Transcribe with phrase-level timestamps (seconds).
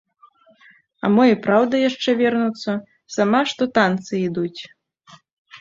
[1.05, 2.71] А мо і праўда яшчэ вярнуцца,
[3.17, 4.61] сама што танцы ідуць.